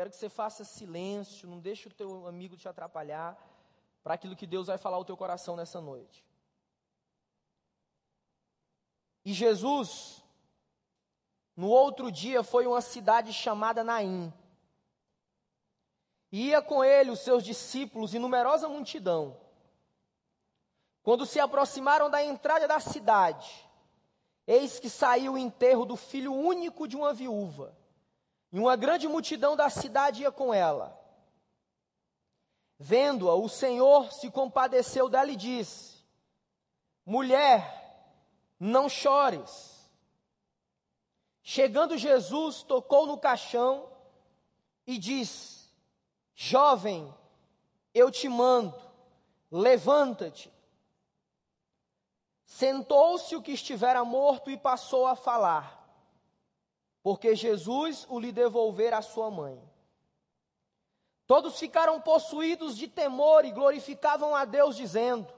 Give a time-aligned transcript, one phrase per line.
[0.00, 3.36] Quero que você faça silêncio, não deixe o teu amigo te atrapalhar
[4.02, 6.24] para aquilo que Deus vai falar ao teu coração nessa noite.
[9.26, 10.24] E Jesus,
[11.54, 14.32] no outro dia, foi uma cidade chamada Naim.
[16.32, 19.38] Ia com ele os seus discípulos e numerosa multidão.
[21.02, 23.68] Quando se aproximaram da entrada da cidade,
[24.46, 27.78] eis que saiu o enterro do filho único de uma viúva,
[28.52, 30.98] e uma grande multidão da cidade ia com ela.
[32.78, 36.04] Vendo-a, o Senhor se compadeceu dela e disse:
[37.04, 37.80] Mulher,
[38.58, 39.78] não chores.
[41.42, 43.90] Chegando Jesus, tocou no caixão
[44.86, 45.68] e disse:
[46.34, 47.14] Jovem,
[47.92, 48.80] eu te mando,
[49.50, 50.52] levanta-te.
[52.44, 55.79] Sentou-se o que estivera morto e passou a falar,
[57.02, 59.60] porque Jesus o lhe devolvera à sua mãe.
[61.26, 65.32] Todos ficaram possuídos de temor e glorificavam a Deus, dizendo: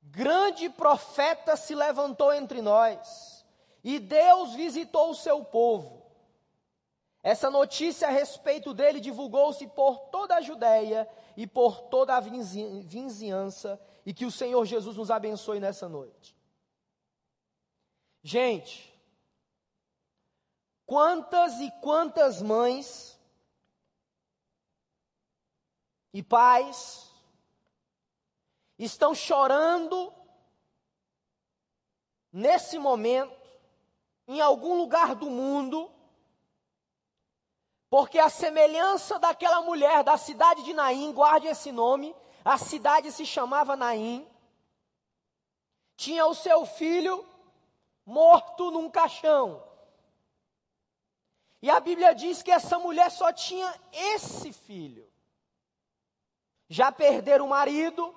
[0.00, 3.44] Grande profeta se levantou entre nós,
[3.82, 6.06] e Deus visitou o seu povo.
[7.22, 13.80] Essa notícia a respeito dele divulgou-se por toda a Judéia e por toda a vizinhança,
[14.06, 16.36] e que o Senhor Jesus nos abençoe nessa noite.
[18.22, 18.95] Gente,
[20.86, 23.20] quantas e quantas mães
[26.12, 27.12] e pais
[28.78, 30.14] estão chorando
[32.32, 33.34] nesse momento,
[34.28, 35.90] em algum lugar do mundo,
[37.90, 42.14] porque a semelhança daquela mulher da cidade de Naim, guarde esse nome,
[42.44, 44.28] a cidade se chamava Naim,
[45.96, 47.26] tinha o seu filho
[48.04, 49.65] morto num caixão.
[51.66, 55.04] E a Bíblia diz que essa mulher só tinha esse filho.
[56.68, 58.14] Já perderam o marido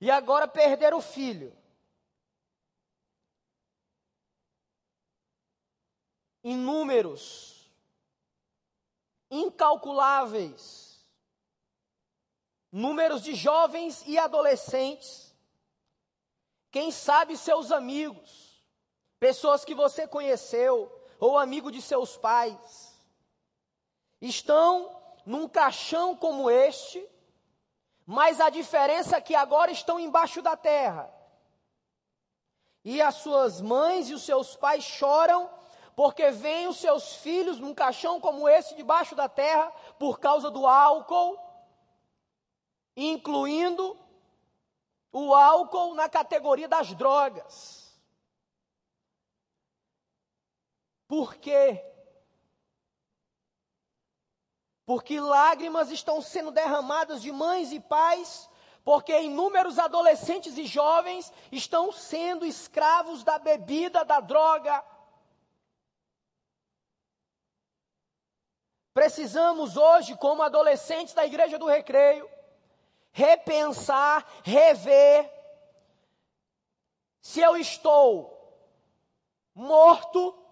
[0.00, 1.52] e agora perderam o filho.
[6.44, 7.68] Inúmeros,
[9.28, 11.04] incalculáveis,
[12.70, 15.34] números de jovens e adolescentes,
[16.70, 18.62] quem sabe seus amigos,
[19.18, 22.98] pessoas que você conheceu ou amigo de seus pais,
[24.20, 27.06] estão num caixão como este,
[28.06, 31.12] mas a diferença é que agora estão embaixo da terra.
[32.84, 35.50] E as suas mães e os seus pais choram
[35.94, 40.64] porque veem os seus filhos num caixão como esse debaixo da terra por causa do
[40.64, 41.36] álcool,
[42.96, 43.98] incluindo
[45.12, 47.77] o álcool na categoria das drogas.
[51.08, 51.82] Por quê?
[54.84, 58.48] Porque lágrimas estão sendo derramadas de mães e pais,
[58.84, 64.84] porque inúmeros adolescentes e jovens estão sendo escravos da bebida, da droga.
[68.92, 72.28] Precisamos hoje, como adolescentes da Igreja do Recreio,
[73.12, 75.30] repensar, rever
[77.20, 78.36] se eu estou
[79.54, 80.47] morto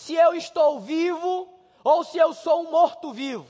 [0.00, 1.46] se eu estou vivo
[1.84, 3.46] ou se eu sou um morto-vivo.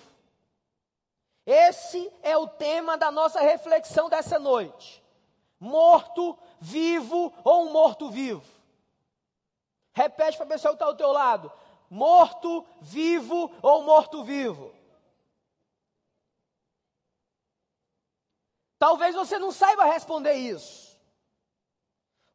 [1.46, 5.00] Esse é o tema da nossa reflexão dessa noite.
[5.60, 8.42] Morto, vivo ou um morto-vivo?
[9.92, 11.52] Repete para a pessoa que está ao teu lado.
[11.88, 14.74] Morto, vivo ou morto-vivo?
[18.76, 20.98] Talvez você não saiba responder isso.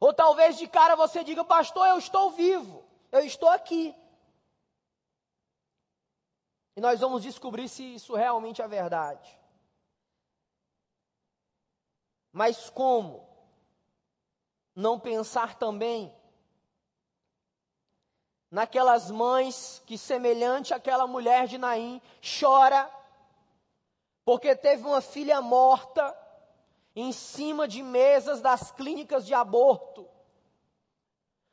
[0.00, 2.82] Ou talvez de cara você diga, pastor, eu estou vivo,
[3.12, 3.94] eu estou aqui.
[6.76, 9.40] E nós vamos descobrir se isso realmente é verdade.
[12.30, 13.26] Mas como
[14.74, 16.14] não pensar também
[18.50, 22.00] naquelas mães que, semelhante àquela mulher de Naim,
[22.40, 22.92] chora
[24.22, 26.14] porque teve uma filha morta
[26.94, 30.06] em cima de mesas das clínicas de aborto.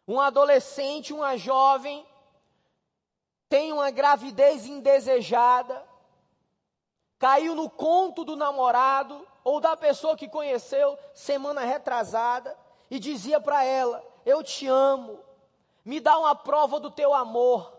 [0.07, 2.05] Um adolescente, uma jovem,
[3.49, 5.83] tem uma gravidez indesejada,
[7.19, 12.57] caiu no conto do namorado ou da pessoa que conheceu semana retrasada
[12.89, 15.19] e dizia para ela: Eu te amo,
[15.83, 17.73] me dá uma prova do teu amor.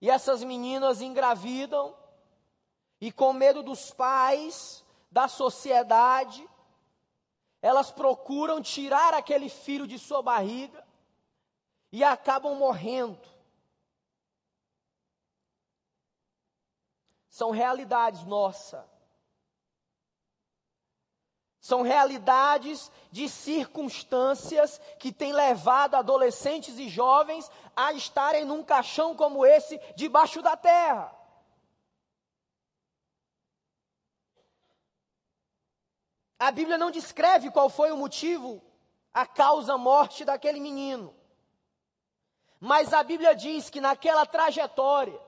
[0.00, 1.96] E essas meninas engravidam
[3.00, 6.46] e, com medo dos pais, da sociedade,
[7.62, 10.84] elas procuram tirar aquele filho de sua barriga
[11.90, 13.33] e acabam morrendo.
[17.34, 18.88] São realidades nossa.
[21.58, 29.44] São realidades de circunstâncias que têm levado adolescentes e jovens a estarem num caixão como
[29.44, 31.12] esse debaixo da terra.
[36.38, 38.62] A Bíblia não descreve qual foi o motivo,
[39.12, 41.12] a causa morte daquele menino.
[42.60, 45.20] Mas a Bíblia diz que naquela trajetória,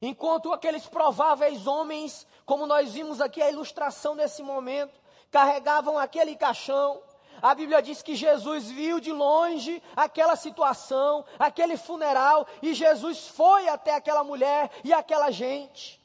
[0.00, 4.98] enquanto aqueles prováveis homens, como nós vimos aqui a ilustração desse momento,
[5.30, 7.02] carregavam aquele caixão,
[7.40, 13.68] a Bíblia diz que Jesus viu de longe aquela situação, aquele funeral, e Jesus foi
[13.68, 16.00] até aquela mulher e aquela gente.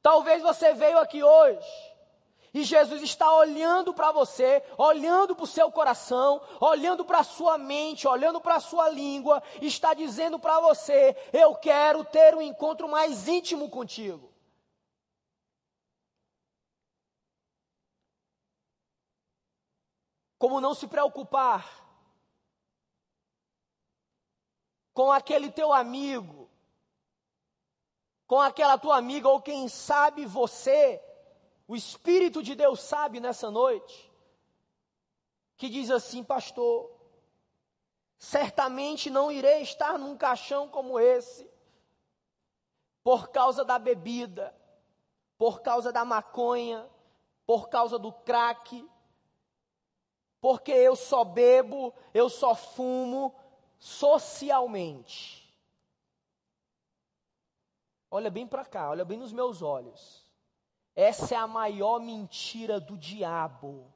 [0.00, 1.93] Talvez você veio aqui hoje
[2.54, 7.58] e Jesus está olhando para você, olhando para o seu coração, olhando para a sua
[7.58, 12.88] mente, olhando para a sua língua, está dizendo para você: Eu quero ter um encontro
[12.88, 14.32] mais íntimo contigo.
[20.38, 21.82] Como não se preocupar
[24.92, 26.48] com aquele teu amigo,
[28.28, 31.02] com aquela tua amiga, ou quem sabe você
[31.66, 34.12] o Espírito de Deus sabe nessa noite,
[35.56, 36.90] que diz assim, pastor,
[38.18, 41.50] certamente não irei estar num caixão como esse,
[43.02, 44.54] por causa da bebida,
[45.38, 46.88] por causa da maconha,
[47.46, 48.86] por causa do crack,
[50.40, 53.34] porque eu só bebo, eu só fumo
[53.78, 55.42] socialmente.
[58.10, 60.23] Olha bem para cá, olha bem nos meus olhos.
[60.96, 63.92] Essa é a maior mentira do diabo.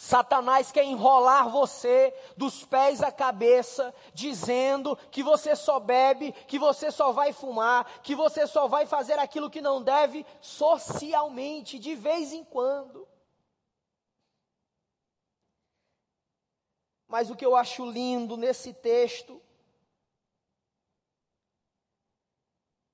[0.00, 6.92] Satanás quer enrolar você dos pés à cabeça, dizendo que você só bebe, que você
[6.92, 12.32] só vai fumar, que você só vai fazer aquilo que não deve socialmente, de vez
[12.32, 13.08] em quando.
[17.08, 19.42] Mas o que eu acho lindo nesse texto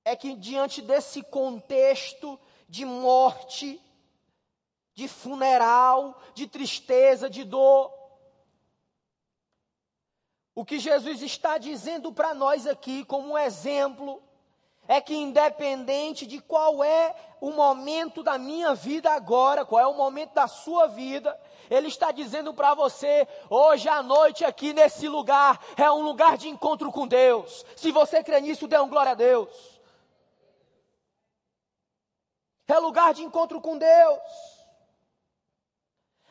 [0.03, 3.81] é que, diante desse contexto de morte,
[4.93, 7.93] de funeral, de tristeza, de dor.
[10.55, 14.23] O que Jesus está dizendo para nós aqui, como um exemplo,
[14.87, 19.97] é que independente de qual é o momento da minha vida agora, qual é o
[19.97, 21.37] momento da sua vida,
[21.69, 26.47] Ele está dizendo para você, hoje à noite aqui nesse lugar, é um lugar de
[26.47, 27.65] encontro com Deus.
[27.75, 29.74] Se você crê nisso, dê um glória a Deus
[32.73, 34.19] é lugar de encontro com Deus.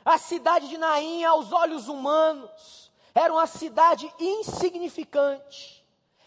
[0.05, 5.74] A cidade de Naim, aos olhos humanos, era uma cidade insignificante.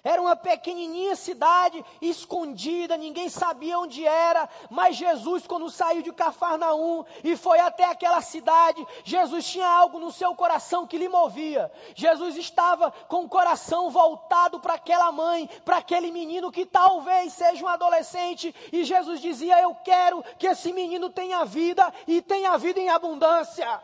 [0.07, 7.03] Era uma pequenininha cidade escondida, ninguém sabia onde era, mas Jesus, quando saiu de Cafarnaum
[7.25, 11.69] e foi até aquela cidade, Jesus tinha algo no seu coração que lhe movia.
[11.93, 17.65] Jesus estava com o coração voltado para aquela mãe, para aquele menino que talvez seja
[17.65, 22.79] um adolescente, e Jesus dizia: Eu quero que esse menino tenha vida e tenha vida
[22.79, 23.81] em abundância.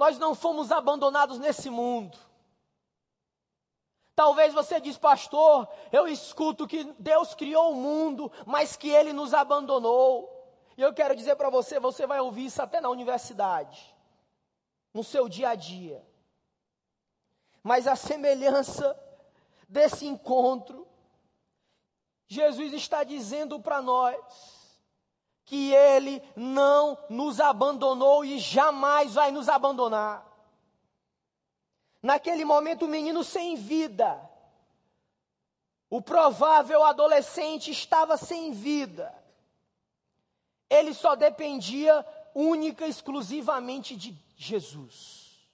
[0.00, 2.16] Nós não fomos abandonados nesse mundo.
[4.16, 9.34] Talvez você diz, pastor, eu escuto que Deus criou o mundo, mas que Ele nos
[9.34, 10.26] abandonou.
[10.74, 13.94] E eu quero dizer para você, você vai ouvir isso até na universidade,
[14.94, 16.02] no seu dia a dia.
[17.62, 18.98] Mas a semelhança
[19.68, 20.88] desse encontro,
[22.26, 24.16] Jesus está dizendo para nós,
[25.50, 30.24] que Ele não nos abandonou e jamais vai nos abandonar.
[32.00, 34.30] Naquele momento, o menino sem vida,
[35.90, 39.12] o provável adolescente estava sem vida.
[40.70, 45.50] Ele só dependia única e exclusivamente de Jesus.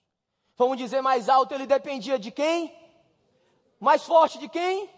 [0.59, 2.71] Vamos dizer mais alto, ele dependia de quem?
[3.81, 4.91] Mais forte de quem?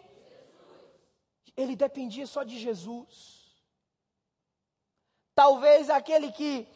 [1.57, 3.38] Ele dependia só de Jesus.
[5.39, 6.67] Talvez aquele que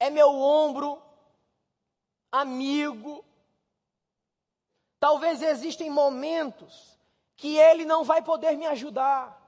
[0.00, 1.02] é meu ombro,
[2.32, 3.22] amigo.
[4.98, 6.98] Talvez existem momentos
[7.36, 9.38] que ele não vai poder me ajudar.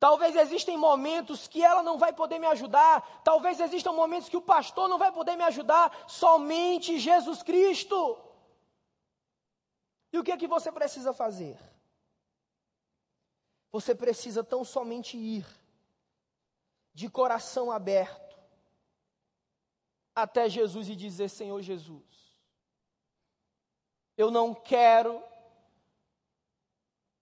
[0.00, 3.20] Talvez existem momentos que ela não vai poder me ajudar.
[3.22, 5.94] Talvez existam momentos que o pastor não vai poder me ajudar.
[6.08, 8.18] Somente Jesus Cristo.
[10.10, 11.58] E o que é que você precisa fazer?
[13.70, 15.65] Você precisa tão somente ir
[16.96, 18.34] de coração aberto
[20.14, 22.34] até Jesus e dizer: Senhor Jesus,
[24.16, 25.22] Eu não quero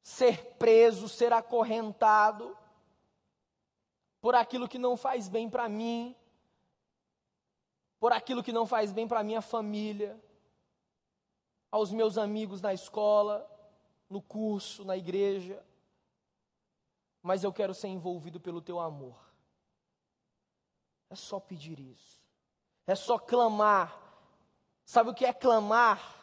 [0.00, 2.56] ser preso, ser acorrentado
[4.20, 6.14] por aquilo que não faz bem para mim,
[7.98, 10.16] por aquilo que não faz bem para minha família,
[11.68, 13.44] aos meus amigos na escola,
[14.08, 15.60] no curso, na igreja.
[17.20, 19.23] Mas eu quero ser envolvido pelo teu amor.
[21.10, 22.22] É só pedir isso.
[22.86, 23.98] É só clamar.
[24.84, 26.14] Sabe o que é clamar?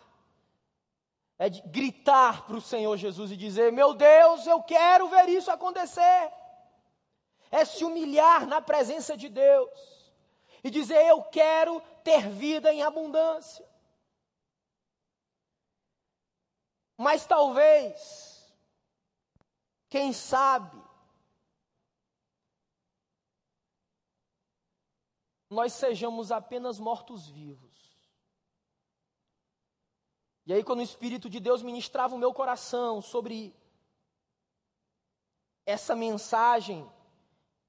[1.38, 6.32] É gritar para o Senhor Jesus e dizer: Meu Deus, eu quero ver isso acontecer.
[7.50, 10.12] É se humilhar na presença de Deus
[10.64, 13.68] e dizer: Eu quero ter vida em abundância.
[16.96, 18.54] Mas talvez,
[19.90, 20.80] quem sabe,
[25.52, 27.70] nós sejamos apenas mortos-vivos.
[30.46, 33.54] E aí, quando o Espírito de Deus ministrava o meu coração sobre
[35.66, 36.90] essa mensagem,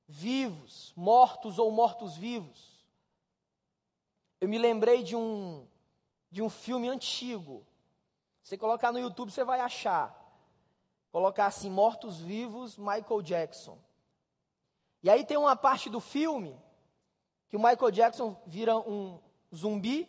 [0.07, 2.87] vivos, mortos ou mortos-vivos,
[4.41, 5.67] eu me lembrei de um,
[6.31, 7.67] de um filme antigo.
[8.43, 10.19] Você colocar no YouTube, você vai achar.
[11.11, 13.79] Colocar assim, Mortos-Vivos, Michael Jackson.
[15.03, 16.59] E aí tem uma parte do filme
[17.53, 19.21] que o Michael Jackson vira um
[19.55, 20.09] zumbi,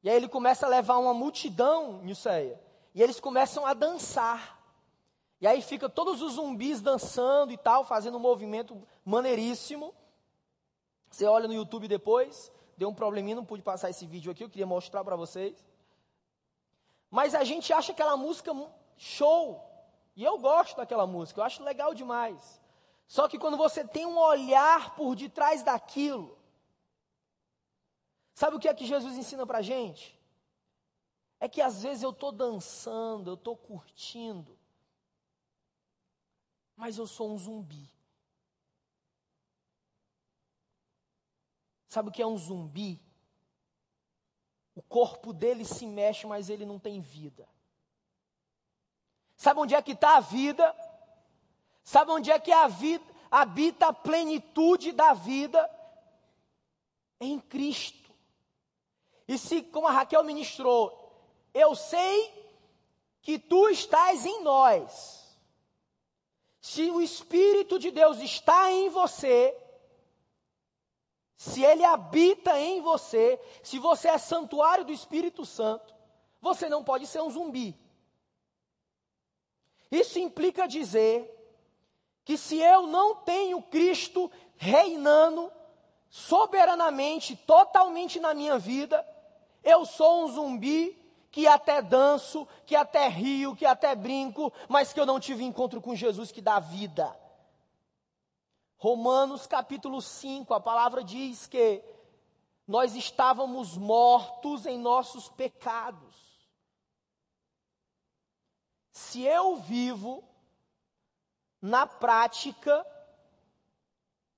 [0.00, 2.56] e aí ele começa a levar uma multidão, Nilceia,
[2.94, 4.62] e eles começam a dançar.
[5.40, 9.92] E aí fica todos os zumbis dançando e tal, fazendo um movimento maneiríssimo.
[11.10, 14.48] Você olha no YouTube depois, Deu um probleminha, não pude passar esse vídeo aqui, eu
[14.48, 15.64] queria mostrar para vocês.
[17.10, 18.52] Mas a gente acha aquela música
[18.96, 19.68] show.
[20.14, 22.60] E eu gosto daquela música, eu acho legal demais.
[23.08, 26.38] Só que quando você tem um olhar por detrás daquilo,
[28.42, 30.18] sabe o que é que Jesus ensina para a gente?
[31.38, 34.58] É que às vezes eu estou dançando, eu estou curtindo,
[36.74, 37.88] mas eu sou um zumbi.
[41.86, 43.00] Sabe o que é um zumbi?
[44.74, 47.48] O corpo dele se mexe, mas ele não tem vida.
[49.36, 50.74] Sabe onde é que está a vida?
[51.84, 55.70] Sabe onde é que a vida, habita a plenitude da vida?
[57.20, 58.01] Em Cristo.
[59.32, 61.10] E se, como a Raquel ministrou,
[61.54, 62.30] eu sei
[63.22, 65.38] que tu estás em nós.
[66.60, 69.58] Se o Espírito de Deus está em você,
[71.34, 75.94] se ele habita em você, se você é santuário do Espírito Santo,
[76.38, 77.74] você não pode ser um zumbi.
[79.90, 81.26] Isso implica dizer
[82.22, 85.50] que se eu não tenho Cristo reinando
[86.10, 89.02] soberanamente, totalmente na minha vida,
[89.62, 90.98] eu sou um zumbi
[91.30, 95.80] que até danço, que até rio, que até brinco, mas que eu não tive encontro
[95.80, 97.16] com Jesus que dá vida.
[98.76, 101.82] Romanos capítulo 5, a palavra diz que
[102.66, 106.16] nós estávamos mortos em nossos pecados.
[108.92, 110.22] Se eu vivo
[111.60, 112.84] na prática,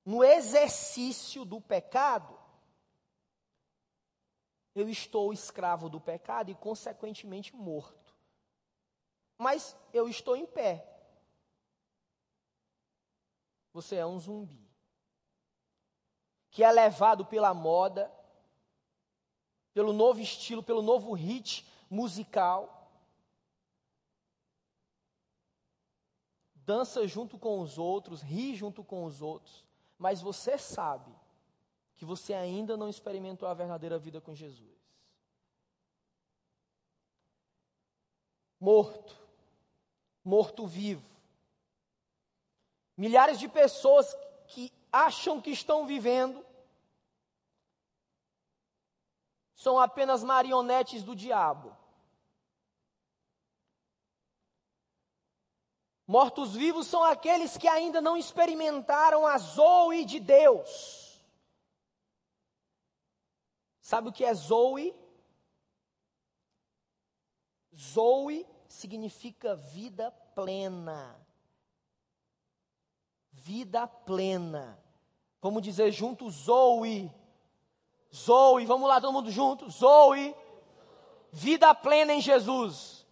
[0.04, 2.38] no exercício do pecado,
[4.74, 8.14] eu estou escravo do pecado e, consequentemente, morto.
[9.38, 10.94] Mas eu estou em pé
[13.74, 14.64] você é um zumbi.
[16.48, 18.08] Que é levado pela moda,
[19.74, 22.88] pelo novo estilo, pelo novo hit musical.
[26.54, 29.64] Dança junto com os outros, ri junto com os outros,
[29.98, 31.12] mas você sabe
[32.04, 34.74] que você ainda não experimentou a verdadeira vida com Jesus.
[38.60, 39.16] Morto,
[40.22, 41.14] morto vivo
[42.96, 46.44] Milhares de pessoas que acham que estão vivendo
[49.54, 51.76] são apenas marionetes do diabo.
[56.06, 61.03] Mortos-vivos são aqueles que ainda não experimentaram a Zoe de Deus.
[63.84, 64.92] Sabe o que é Zoe?
[67.76, 71.24] Zoe significa vida plena
[73.44, 74.78] vida plena.
[75.42, 77.12] Vamos dizer junto, Zoe.
[78.14, 79.68] Zoe, vamos lá, todo mundo junto.
[79.68, 80.34] Zoe.
[81.30, 83.06] Vida plena em Jesus.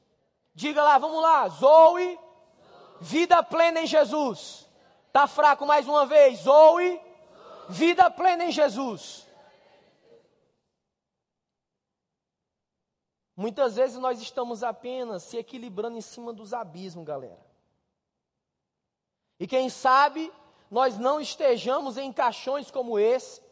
[0.55, 1.49] Diga lá, vamos lá.
[1.49, 2.19] Zoe.
[3.01, 4.67] Vida plena em Jesus.
[5.13, 6.41] Tá fraco mais uma vez.
[6.41, 6.99] Zoe.
[7.69, 9.27] Vida plena em Jesus.
[13.37, 17.45] Muitas vezes nós estamos apenas se equilibrando em cima dos abismos, galera.
[19.41, 20.33] E quem sabe
[20.71, 23.43] nós não estejamos em caixões como esse,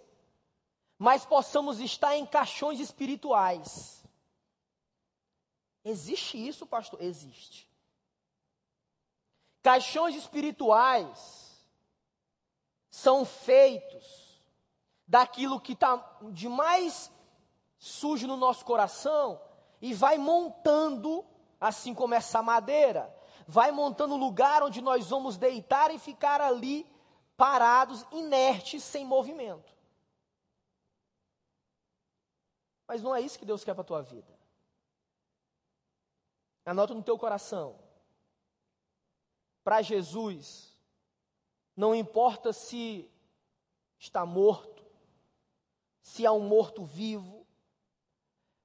[0.99, 4.04] mas possamos estar em caixões espirituais.
[5.84, 7.02] Existe isso, pastor?
[7.02, 7.68] Existe.
[9.62, 11.66] Caixões espirituais
[12.90, 14.42] são feitos
[15.06, 15.96] daquilo que está
[16.32, 17.10] de mais
[17.78, 19.40] sujo no nosso coração
[19.80, 21.25] e vai montando,
[21.60, 23.14] assim como essa madeira,
[23.46, 26.87] vai montando lugar onde nós vamos deitar e ficar ali
[27.37, 29.75] parados, inertes, sem movimento.
[32.87, 34.38] Mas não é isso que Deus quer para a tua vida.
[36.66, 37.78] Anota no teu coração.
[39.64, 40.76] Para Jesus,
[41.76, 43.10] não importa se
[43.99, 44.84] está morto,
[46.02, 47.39] se há um morto vivo,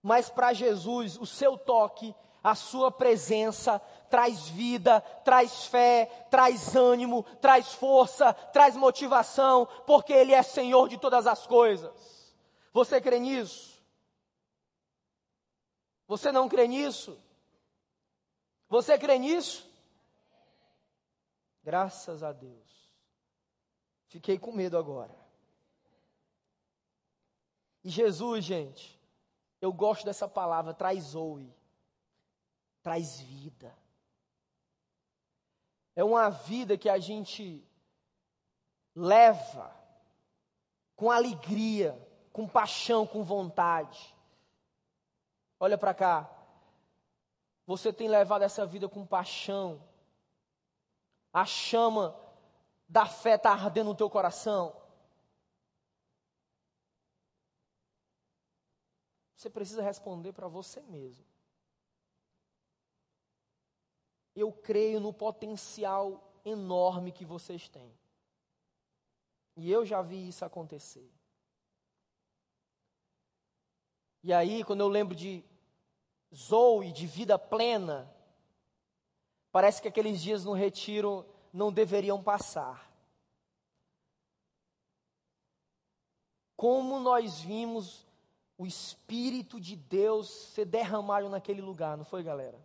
[0.05, 7.24] mas para Jesus, o seu toque, a sua presença traz vida, traz fé, traz ânimo,
[7.41, 11.91] traz força, traz motivação, porque Ele é Senhor de todas as coisas.
[12.71, 13.83] Você crê nisso?
[16.07, 17.19] Você não crê nisso?
[18.69, 19.67] Você crê nisso?
[21.63, 22.93] Graças a Deus.
[24.05, 25.17] Fiquei com medo agora.
[27.83, 28.94] E Jesus, gente,
[29.65, 31.51] eu gosto dessa palavra, traz oue,
[32.84, 33.75] traz vida.
[35.95, 37.67] É uma vida que a gente
[38.93, 39.75] leva
[40.95, 42.00] com alegria,
[42.31, 44.15] com paixão, com vontade.
[45.60, 46.29] Olha para cá.
[47.65, 49.81] Você tem levado essa vida com paixão.
[51.34, 52.15] A chama
[52.88, 54.75] da fé está ardendo no teu coração.
[59.45, 61.23] Você precisa responder para você mesmo.
[64.35, 67.93] Eu creio no potencial enorme que vocês têm.
[69.55, 71.08] E eu já vi isso acontecer.
[74.23, 75.43] E aí, quando eu lembro de
[76.34, 78.12] Zoe, de vida plena,
[79.51, 82.91] parece que aqueles dias no retiro não deveriam passar.
[86.55, 88.05] Como nós vimos
[88.58, 92.60] o Espírito de Deus ser derramado naquele lugar, não foi, galera?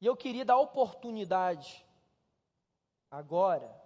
[0.00, 1.86] E eu queria dar oportunidade
[3.10, 3.80] agora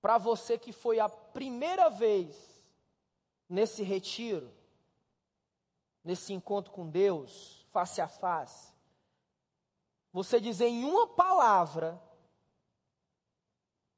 [0.00, 2.62] para você que foi a primeira vez
[3.48, 4.52] nesse retiro,
[6.04, 8.72] nesse encontro com Deus, face a face,
[10.12, 12.00] você dizer em uma palavra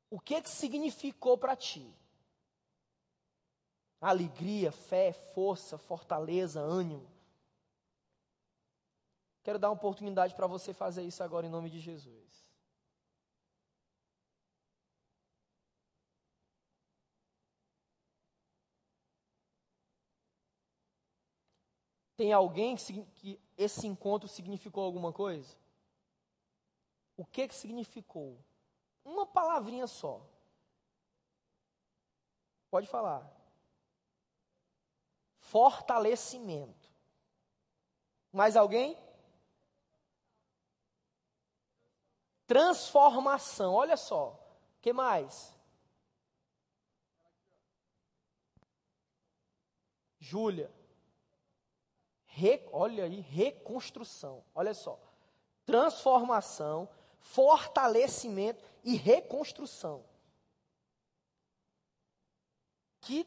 [0.08, 1.92] o que que significou para ti
[4.00, 7.10] alegria, fé, força, fortaleza, ânimo.
[9.42, 12.26] Quero dar uma oportunidade para você fazer isso agora em nome de Jesus.
[22.16, 25.54] Tem alguém que, que, esse encontro significou alguma coisa?
[27.16, 28.42] O que que significou?
[29.04, 30.26] Uma palavrinha só.
[32.70, 33.35] Pode falar
[35.46, 36.90] fortalecimento.
[38.32, 38.96] Mais alguém?
[42.46, 43.74] Transformação.
[43.74, 44.38] Olha só.
[44.80, 45.54] Que mais?
[50.18, 50.70] Júlia.
[52.26, 54.44] Re, olha aí, reconstrução.
[54.54, 55.00] Olha só.
[55.64, 60.04] Transformação, fortalecimento e reconstrução.
[63.00, 63.24] Que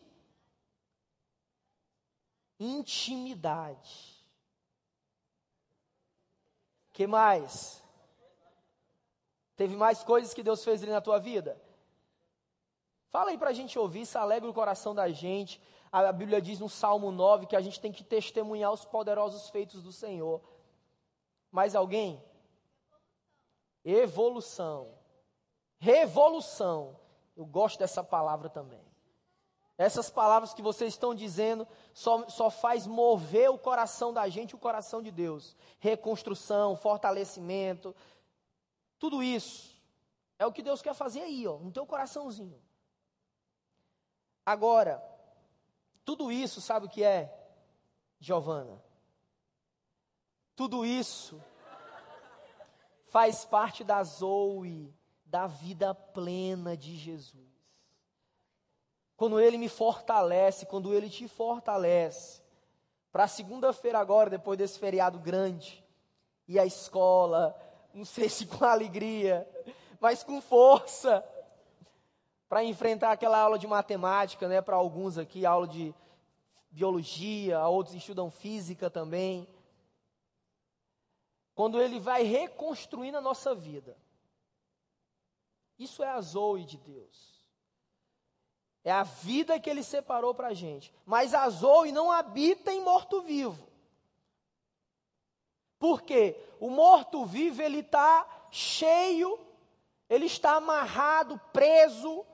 [2.60, 4.19] intimidade.
[6.91, 7.82] Que mais?
[9.56, 11.62] Teve mais coisas que Deus fez ali na tua vida?
[13.10, 15.62] Fala aí para a gente ouvir, isso alegra o coração da gente.
[15.91, 19.82] A Bíblia diz no Salmo 9 que a gente tem que testemunhar os poderosos feitos
[19.82, 20.41] do Senhor.
[21.52, 22.24] Mais alguém?
[23.84, 24.93] Evolução.
[25.80, 27.00] Revolução.
[27.36, 28.88] Eu gosto dessa palavra também.
[29.80, 34.60] Essas palavras que vocês estão dizendo só, só faz mover o coração da gente, o
[34.60, 35.56] coração de Deus.
[35.80, 37.96] Reconstrução, fortalecimento,
[39.00, 39.82] tudo isso
[40.38, 42.62] é o que Deus quer fazer aí, ó, no teu coraçãozinho.
[44.46, 45.02] Agora,
[46.04, 47.34] tudo isso, sabe o que é,
[48.20, 48.84] Giovana?
[50.58, 51.42] Tudo isso
[53.08, 54.94] faz parte da Zoe,
[55.26, 57.49] da vida plena de Jesus.
[59.20, 62.42] Quando Ele me fortalece, quando Ele te fortalece.
[63.12, 65.84] Para segunda-feira agora, depois desse feriado grande,
[66.48, 67.54] e a escola,
[67.94, 69.46] não sei se com alegria,
[70.00, 71.22] mas com força,
[72.48, 74.62] para enfrentar aquela aula de matemática, né?
[74.62, 75.94] Para alguns aqui, aula de
[76.72, 79.46] biologia, outros estudam física também.
[81.54, 83.98] Quando Ele vai reconstruindo a nossa vida.
[85.78, 87.38] Isso é a Zoe de Deus.
[88.84, 90.94] É a vida que ele separou para a gente.
[91.06, 93.68] Mas a Zoe não habita em morto-vivo.
[95.78, 96.36] Por quê?
[96.60, 99.39] O morto-vivo, ele está cheio,
[100.10, 102.26] ele está amarrado, preso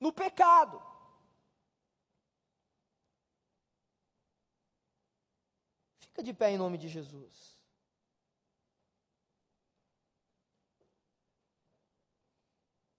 [0.00, 0.82] no pecado.
[6.00, 7.52] Fica de pé em nome de Jesus.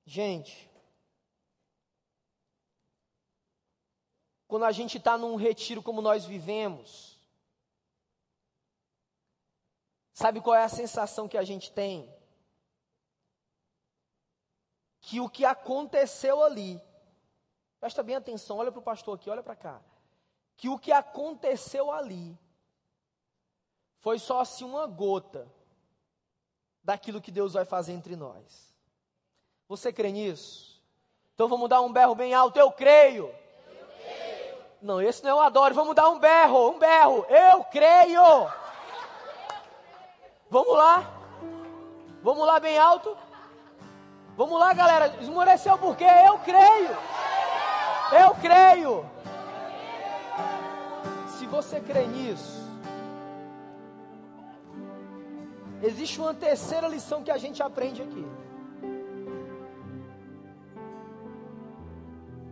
[0.05, 0.69] Gente,
[4.53, 7.17] quando a gente está num retiro como nós vivemos,
[10.13, 12.07] sabe qual é a sensação que a gente tem?
[15.01, 16.79] Que o que aconteceu ali,
[17.79, 19.81] presta bem atenção, olha para o pastor aqui, olha para cá.
[20.55, 22.37] Que o que aconteceu ali
[24.01, 25.51] foi só assim uma gota
[26.83, 28.71] daquilo que Deus vai fazer entre nós.
[29.67, 30.79] Você crê nisso?
[31.33, 33.33] Então vamos dar um berro bem alto, eu creio.
[34.83, 35.73] Não, esse não é o adoro.
[35.73, 37.25] Vamos dar um berro, um berro.
[37.29, 38.51] Eu creio.
[40.49, 41.09] Vamos lá.
[42.21, 43.17] Vamos lá bem alto.
[44.35, 45.15] Vamos lá, galera.
[45.21, 46.89] Esmoreceu porque eu creio.
[48.11, 49.05] Eu creio.
[51.29, 52.61] Se você crê nisso,
[55.81, 58.27] existe uma terceira lição que a gente aprende aqui.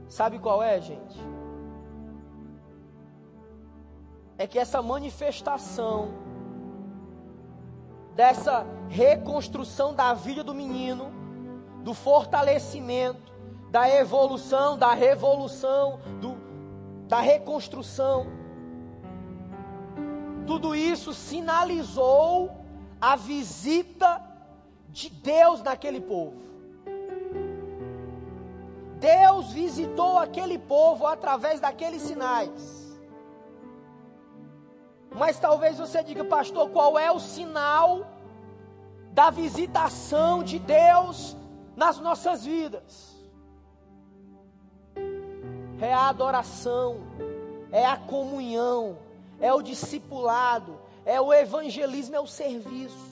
[0.08, 1.20] Sabe qual é, gente?
[4.42, 6.10] É que essa manifestação
[8.16, 11.12] dessa reconstrução da vida do menino,
[11.84, 13.32] do fortalecimento,
[13.70, 16.36] da evolução, da revolução, do,
[17.08, 18.26] da reconstrução,
[20.48, 22.50] tudo isso sinalizou
[23.00, 24.22] a visita
[24.90, 26.42] de Deus naquele povo.
[29.00, 32.81] Deus visitou aquele povo através daqueles sinais.
[35.14, 38.08] Mas talvez você diga, pastor, qual é o sinal
[39.12, 41.36] da visitação de Deus
[41.76, 43.12] nas nossas vidas?
[45.82, 47.02] É a adoração,
[47.72, 48.98] é a comunhão,
[49.40, 53.12] é o discipulado, é o evangelismo, é o serviço.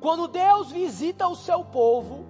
[0.00, 2.26] Quando Deus visita o seu povo,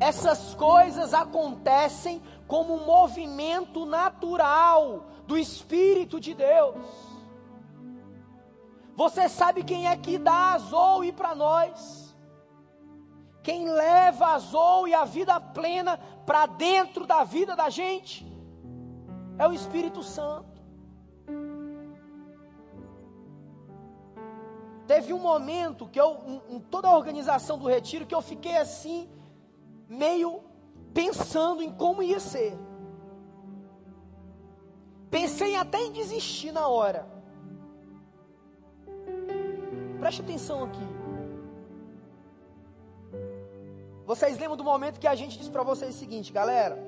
[0.00, 6.76] essas coisas acontecem como um movimento natural do Espírito de Deus.
[8.96, 12.12] Você sabe quem é que dá a Zoe para nós?
[13.40, 18.26] Quem leva a Zoe a vida plena para dentro da vida da gente?
[19.38, 20.60] É o Espírito Santo.
[24.88, 29.08] Teve um momento que eu, em toda a organização do retiro, que eu fiquei assim,
[29.88, 30.49] meio
[30.92, 32.56] pensando em como ia ser.
[35.10, 37.06] Pensei até em desistir na hora.
[39.98, 40.86] Preste atenção aqui.
[44.06, 46.78] Vocês lembram do momento que a gente disse para vocês o seguinte, galera?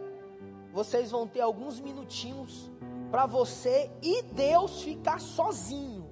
[0.73, 2.71] Vocês vão ter alguns minutinhos
[3.11, 6.11] para você e Deus ficar sozinho.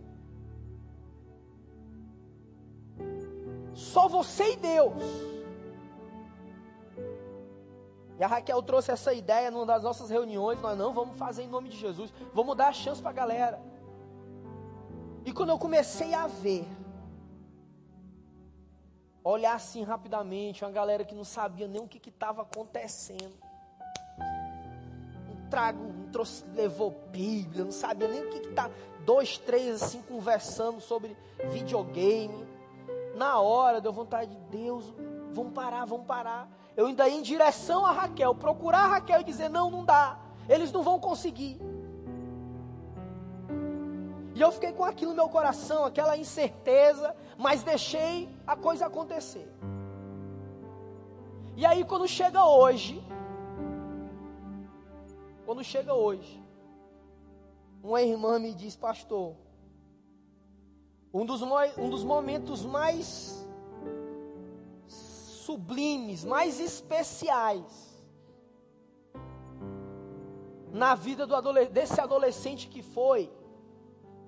[3.73, 5.30] Só você e Deus.
[8.21, 10.61] E a Raquel trouxe essa ideia numa das nossas reuniões.
[10.61, 12.13] Nós não vamos fazer em nome de Jesus.
[12.35, 13.59] Vamos dar a chance para a galera.
[15.25, 16.69] E quando eu comecei a ver,
[19.25, 23.33] olhar assim rapidamente, uma galera que não sabia nem o que estava acontecendo.
[25.31, 28.71] Um trago, um trouxe, levou Bíblia, não sabia nem o que está.
[29.03, 31.17] Dois, três assim conversando sobre
[31.51, 32.47] videogame.
[33.15, 34.85] Na hora deu vontade de Deus,
[35.33, 39.25] vamos parar, vamos parar eu ainda ia em direção a Raquel, procurar a Raquel e
[39.25, 41.59] dizer: não, não dá, eles não vão conseguir.
[44.35, 49.47] E eu fiquei com aquilo no meu coração, aquela incerteza, mas deixei a coisa acontecer.
[51.57, 53.05] E aí, quando chega hoje,
[55.45, 56.43] quando chega hoje,
[57.83, 59.35] uma irmã me diz, pastor,
[61.13, 61.43] um dos,
[61.77, 63.47] um dos momentos mais
[65.51, 67.91] sublimes, mais especiais
[70.73, 71.35] na vida do
[71.69, 73.29] desse adolescente que foi,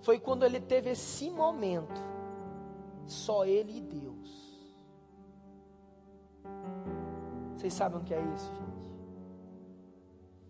[0.02, 2.00] foi quando ele teve esse momento,
[3.06, 4.32] só ele e Deus.
[7.54, 8.92] Vocês sabem o que é isso, gente?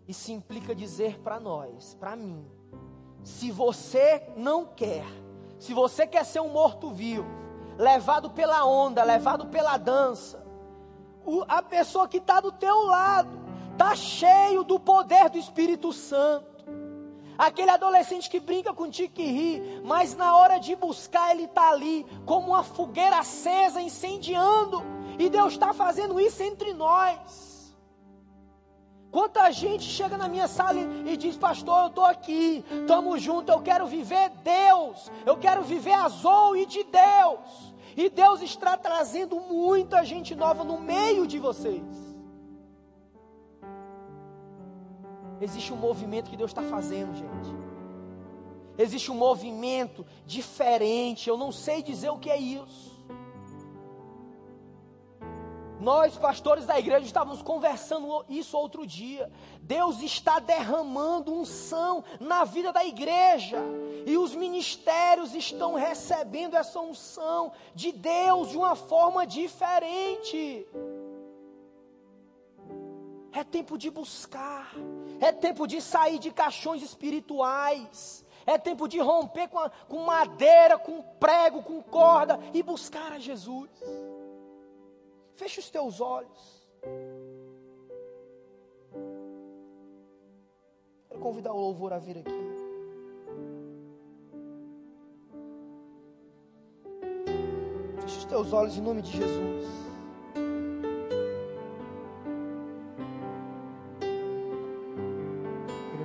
[0.07, 2.43] Isso implica dizer para nós, para mim,
[3.23, 5.05] se você não quer,
[5.59, 7.29] se você quer ser um morto-vivo,
[7.77, 10.42] levado pela onda, levado pela dança,
[11.47, 13.29] a pessoa que está do teu lado
[13.71, 16.53] está cheio do poder do Espírito Santo.
[17.37, 22.05] Aquele adolescente que brinca contigo que ri, mas na hora de buscar ele está ali,
[22.25, 24.83] como uma fogueira acesa, incendiando,
[25.17, 27.53] e Deus está fazendo isso entre nós.
[29.11, 33.61] Quanta gente chega na minha sala e diz, pastor, eu estou aqui, estamos juntos, eu
[33.61, 37.72] quero viver Deus, eu quero viver a zoe de Deus.
[37.95, 41.83] E Deus está trazendo muita gente nova no meio de vocês.
[45.39, 47.53] Existe um movimento que Deus está fazendo, gente.
[48.77, 52.92] Existe um movimento diferente, eu não sei dizer o que é isso.
[55.83, 59.29] Nós, pastores da igreja, estávamos conversando isso outro dia.
[59.59, 63.57] Deus está derramando unção na vida da igreja.
[64.05, 70.65] E os ministérios estão recebendo essa unção de Deus de uma forma diferente.
[73.33, 74.73] É tempo de buscar.
[75.19, 78.23] É tempo de sair de caixões espirituais.
[78.45, 83.19] É tempo de romper com, a, com madeira, com prego, com corda e buscar a
[83.19, 83.69] Jesus.
[85.35, 86.67] Feche os teus olhos.
[91.09, 92.31] Quero convidar o louvor a vir aqui.
[98.01, 99.83] Feche os teus olhos em nome de Jesus.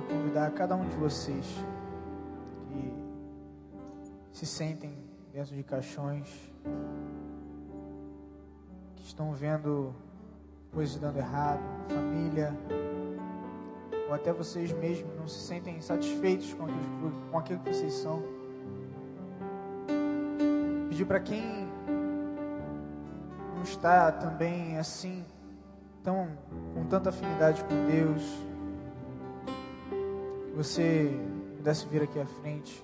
[0.07, 1.45] Convidar cada um de vocês
[4.31, 4.95] que se sentem
[5.33, 6.51] dentro de caixões
[9.19, 9.93] estão vendo
[10.71, 12.57] coisas dando errado, família,
[14.07, 18.23] ou até vocês mesmos não se sentem satisfeitos com aquilo, com aquilo que vocês são.
[20.87, 21.43] Pedir para quem
[23.57, 25.25] não está também assim,
[26.01, 26.29] tão,
[26.73, 28.23] com tanta afinidade com Deus,
[30.45, 31.11] que você
[31.57, 32.81] pudesse vir aqui à frente.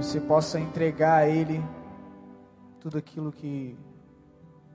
[0.00, 1.60] Você possa entregar a Ele
[2.80, 3.76] tudo aquilo que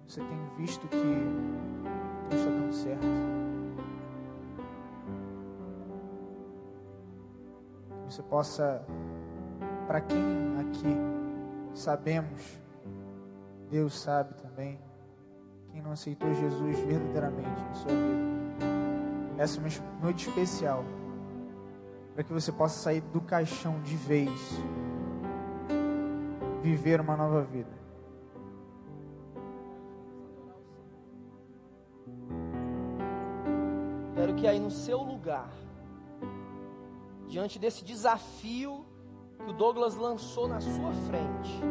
[0.08, 3.08] você tem visto que não está dando certo.
[8.06, 8.86] Que você possa,
[9.88, 10.20] para quem
[10.60, 10.96] aqui
[11.74, 12.60] sabemos,
[13.70, 14.80] Deus sabe também,
[15.72, 18.34] quem não aceitou Jesus verdadeiramente na sua vida.
[19.38, 20.84] Essa é uma noite especial
[22.14, 24.30] para que você possa sair do caixão de vez,
[26.62, 27.83] viver uma nova vida.
[34.44, 35.50] Que aí no seu lugar,
[37.30, 38.86] diante desse desafio
[39.38, 41.62] que o Douglas lançou na sua frente,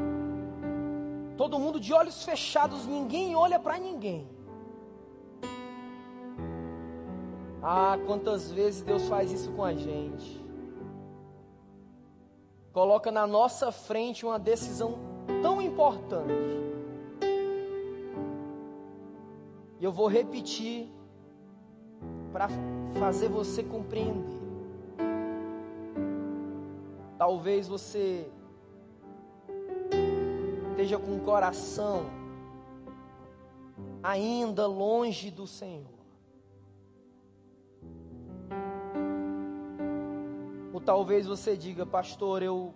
[1.36, 4.26] todo mundo de olhos fechados, ninguém olha para ninguém.
[7.62, 10.42] Ah, quantas vezes Deus faz isso com a gente.
[12.72, 14.98] Coloca na nossa frente uma decisão
[15.42, 16.56] tão importante.
[19.78, 20.90] E eu vou repetir
[22.32, 22.48] para
[22.98, 24.40] fazer você compreender.
[27.18, 28.28] Talvez você
[30.70, 32.06] esteja com o coração
[34.02, 35.86] ainda longe do Senhor.
[40.72, 42.74] Ou talvez você diga, pastor, eu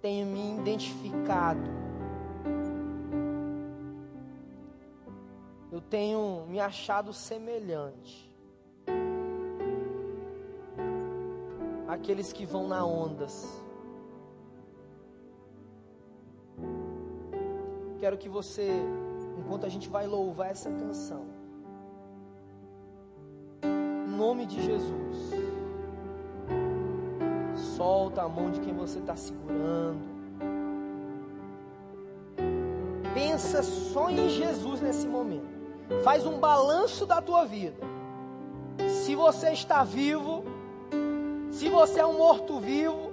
[0.00, 1.77] tenho me identificado
[5.90, 8.28] tenho me achado semelhante
[11.86, 13.62] àqueles que vão na ondas.
[17.98, 18.70] Quero que você,
[19.38, 21.26] enquanto a gente vai louvar essa canção,
[23.62, 25.30] em nome de Jesus,
[27.76, 30.18] solta a mão de quem você está segurando.
[33.14, 35.57] Pensa só em Jesus nesse momento.
[36.02, 37.82] Faz um balanço da tua vida.
[39.04, 40.44] Se você está vivo,
[41.50, 43.12] se você é um morto-vivo,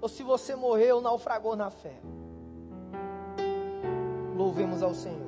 [0.00, 1.94] ou se você morreu, naufragou na fé.
[4.36, 5.25] Louvemos ao Senhor.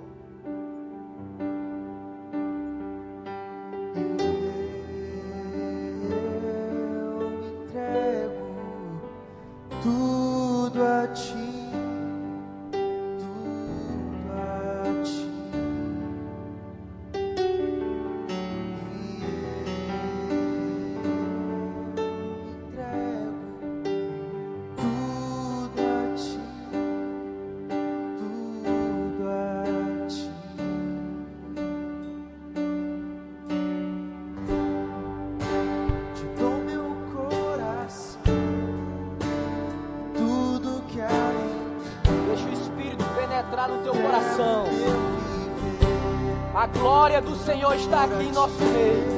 [47.48, 49.08] Senhor está aqui em nosso meio.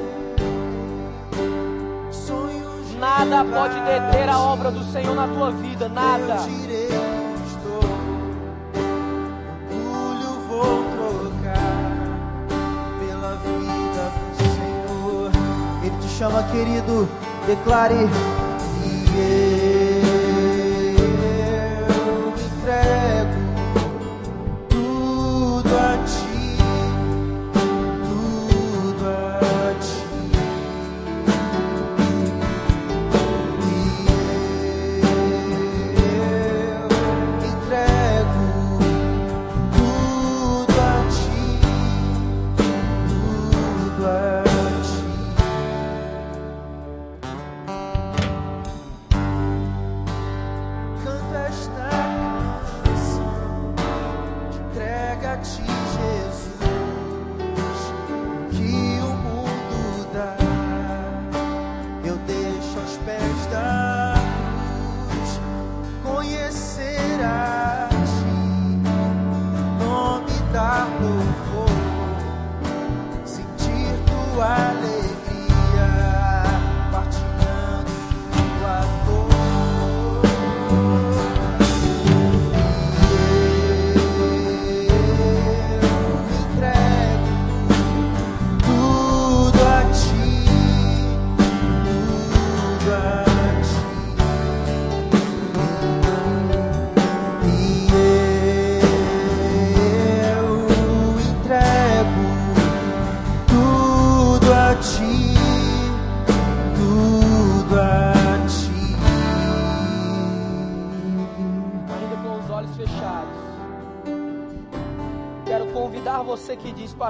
[2.96, 6.36] Nada pode deter a obra do Senhor na tua vida, nada.
[15.82, 17.08] Ele te chama, querido,
[17.48, 17.96] declare.
[18.86, 19.89] E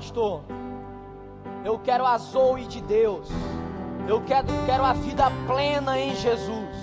[0.00, 0.40] pastor.
[1.62, 3.28] Eu quero a zoe de Deus.
[4.08, 6.74] Eu quero, quero a vida plena em Jesus.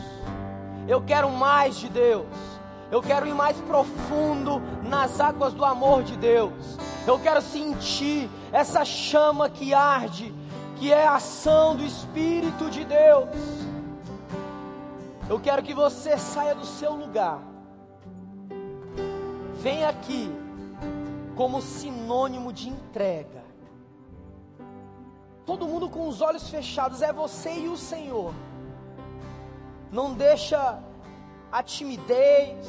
[0.88, 2.28] Eu quero mais de Deus.
[2.92, 6.78] Eu quero ir mais profundo nas águas do amor de Deus.
[7.08, 10.32] Eu quero sentir essa chama que arde,
[10.76, 13.30] que é a ação do Espírito de Deus.
[15.28, 17.40] Eu quero que você saia do seu lugar.
[19.56, 20.32] Vem aqui
[21.38, 23.44] como sinônimo de entrega.
[25.46, 28.34] Todo mundo com os olhos fechados, é você e o Senhor.
[29.92, 30.82] Não deixa
[31.52, 32.68] a timidez,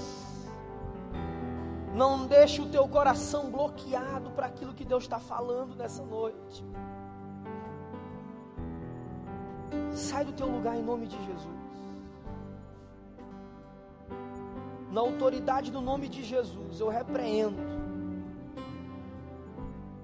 [1.94, 6.62] não deixa o teu coração bloqueado para aquilo que Deus está falando nessa noite.
[9.92, 11.58] Sai do teu lugar em nome de Jesus.
[14.92, 17.77] Na autoridade do nome de Jesus, eu repreendo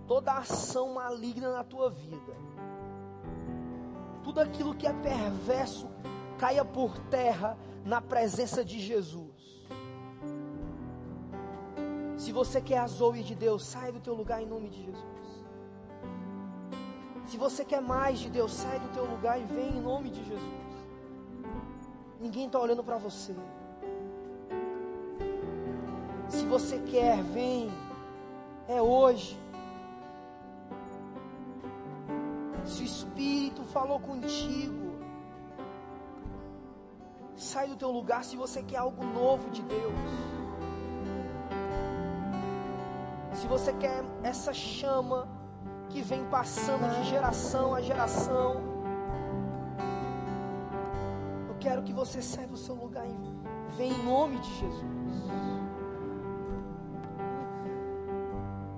[0.06, 2.34] toda ação maligna na tua vida,
[4.22, 5.88] tudo aquilo que é perverso,
[6.38, 9.64] caia por terra na presença de Jesus.
[12.16, 15.14] Se você quer a zoe de Deus, sai do teu lugar em nome de Jesus.
[17.26, 20.24] Se você quer mais de Deus, sai do teu lugar e vem em nome de
[20.24, 20.64] Jesus.
[22.20, 23.34] Ninguém está olhando para você.
[26.28, 27.70] Se você quer, vem.
[28.66, 29.43] É hoje.
[32.64, 34.94] Se o Espírito falou contigo,
[37.36, 39.92] sai do teu lugar se você quer algo novo de Deus.
[43.34, 45.28] Se você quer essa chama
[45.90, 48.62] que vem passando de geração a geração,
[51.48, 54.84] eu quero que você saia do seu lugar e venha em nome de Jesus.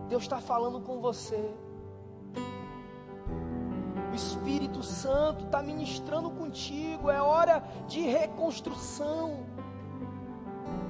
[0.09, 1.55] Deus está falando com você.
[4.87, 7.11] Santo está ministrando contigo.
[7.11, 9.45] É hora de reconstrução,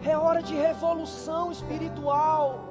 [0.05, 2.65] é hora de revolução espiritual.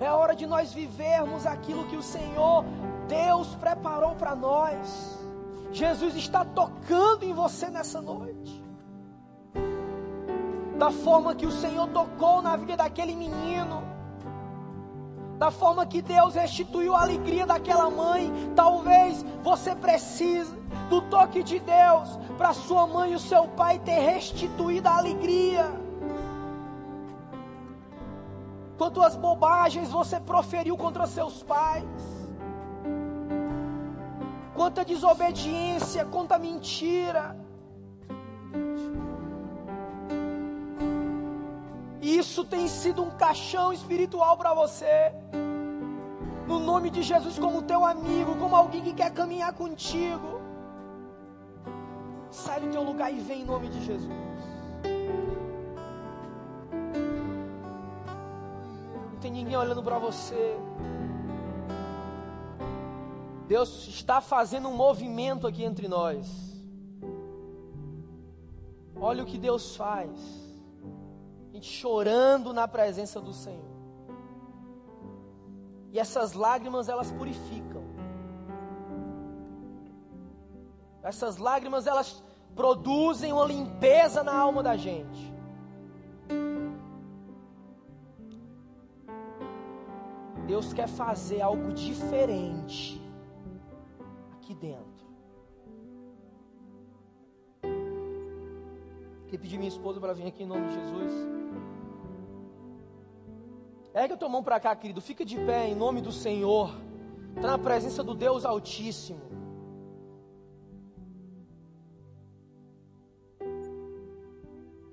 [0.00, 2.64] É hora de nós vivermos aquilo que o Senhor,
[3.06, 5.18] Deus, preparou para nós.
[5.70, 8.62] Jesus está tocando em você nessa noite.
[10.76, 13.93] Da forma que o Senhor tocou na vida daquele menino
[15.44, 18.32] da forma que Deus restituiu a alegria daquela mãe.
[18.56, 20.56] Talvez você precise
[20.88, 25.70] do toque de Deus para sua mãe e o seu pai ter restituído a alegria.
[28.78, 31.84] Quantas bobagens você proferiu contra seus pais?
[34.54, 37.36] Quanta desobediência, quanta mentira.
[42.04, 45.10] Isso tem sido um caixão espiritual para você.
[46.46, 50.38] no nome de Jesus como teu amigo, como alguém que quer caminhar contigo.
[52.30, 54.12] Sai do teu lugar e vem em nome de Jesus.
[59.10, 60.58] Não tem ninguém olhando para você.
[63.48, 66.26] Deus está fazendo um movimento aqui entre nós.
[68.94, 70.43] Olha o que Deus faz.
[71.54, 73.62] Gente chorando na presença do Senhor.
[75.92, 77.84] E essas lágrimas elas purificam.
[81.00, 82.24] Essas lágrimas elas
[82.56, 85.32] produzem uma limpeza na alma da gente.
[90.48, 93.00] Deus quer fazer algo diferente
[94.32, 95.06] aqui dentro.
[99.26, 101.43] Queria pedir minha esposa para vir aqui em nome de Jesus.
[103.94, 105.00] Ergue a tua mão para cá, querido.
[105.00, 106.74] Fica de pé em nome do Senhor.
[107.36, 109.22] Está na presença do Deus Altíssimo.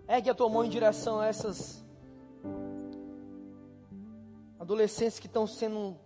[0.07, 1.83] Ergue a tua mão em direção a essas
[4.59, 5.97] adolescentes que estão sendo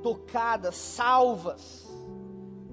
[0.00, 1.88] tocadas, salvas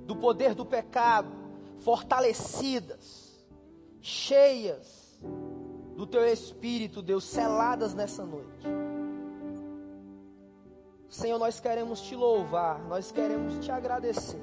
[0.06, 1.32] do poder do pecado,
[1.80, 3.44] fortalecidas,
[4.00, 5.20] cheias
[5.96, 8.79] do teu espírito, Deus, seladas nessa noite.
[11.20, 14.40] Senhor, nós queremos te louvar, nós queremos te agradecer.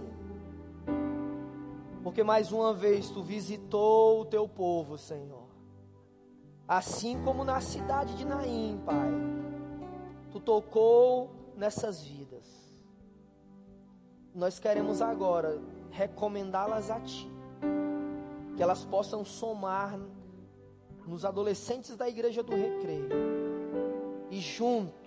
[2.02, 5.46] Porque mais uma vez tu visitou o teu povo, Senhor.
[6.68, 9.08] Assim como na cidade de Naim, Pai.
[10.30, 12.44] Tu tocou nessas vidas.
[14.34, 15.58] Nós queremos agora
[15.90, 17.26] recomendá-las a ti.
[18.54, 19.98] Que elas possam somar
[21.06, 23.08] nos adolescentes da igreja do recreio.
[24.30, 25.05] E junto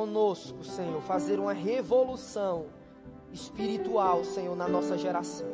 [0.00, 2.68] conosco, Senhor, fazer uma revolução
[3.30, 5.52] espiritual, Senhor, na nossa geração.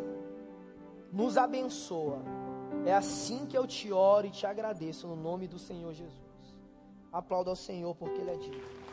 [1.13, 2.23] Nos abençoa.
[2.85, 6.15] É assim que eu te oro e te agradeço no nome do Senhor Jesus.
[7.13, 8.86] Aplauda ao Senhor porque Ele é digno.